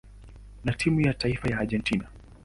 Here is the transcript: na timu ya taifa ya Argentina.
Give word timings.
na 0.63 0.73
timu 0.73 1.01
ya 1.01 1.13
taifa 1.13 1.49
ya 1.49 1.57
Argentina. 1.59 2.07